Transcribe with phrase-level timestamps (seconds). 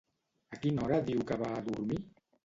[0.55, 1.99] A quina hora diu que va a dormir?